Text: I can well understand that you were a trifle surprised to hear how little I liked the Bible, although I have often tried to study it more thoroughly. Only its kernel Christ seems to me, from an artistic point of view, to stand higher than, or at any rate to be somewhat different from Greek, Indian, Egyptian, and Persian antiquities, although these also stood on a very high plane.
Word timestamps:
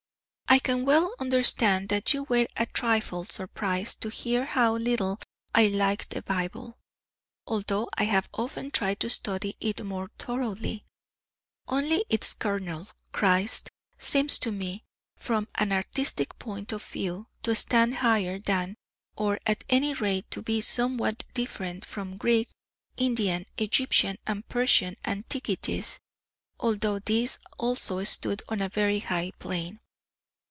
I 0.53 0.59
can 0.59 0.83
well 0.83 1.15
understand 1.17 1.87
that 1.87 2.13
you 2.13 2.23
were 2.23 2.45
a 2.57 2.65
trifle 2.65 3.23
surprised 3.23 4.01
to 4.01 4.09
hear 4.09 4.43
how 4.43 4.75
little 4.75 5.17
I 5.55 5.67
liked 5.67 6.09
the 6.09 6.21
Bible, 6.23 6.77
although 7.47 7.87
I 7.97 8.03
have 8.03 8.27
often 8.33 8.69
tried 8.69 8.99
to 8.99 9.09
study 9.09 9.55
it 9.61 9.81
more 9.85 10.11
thoroughly. 10.19 10.83
Only 11.69 12.03
its 12.09 12.33
kernel 12.33 12.89
Christ 13.13 13.69
seems 13.97 14.37
to 14.39 14.51
me, 14.51 14.83
from 15.15 15.47
an 15.55 15.71
artistic 15.71 16.37
point 16.37 16.73
of 16.73 16.83
view, 16.83 17.27
to 17.43 17.55
stand 17.55 17.99
higher 17.99 18.37
than, 18.37 18.75
or 19.15 19.39
at 19.47 19.63
any 19.69 19.93
rate 19.93 20.29
to 20.31 20.41
be 20.41 20.59
somewhat 20.59 21.23
different 21.33 21.85
from 21.85 22.17
Greek, 22.17 22.49
Indian, 22.97 23.45
Egyptian, 23.57 24.17
and 24.27 24.45
Persian 24.49 24.97
antiquities, 25.05 26.01
although 26.59 26.99
these 26.99 27.39
also 27.57 28.03
stood 28.03 28.41
on 28.49 28.59
a 28.61 28.67
very 28.67 28.99
high 28.99 29.31
plane. 29.39 29.79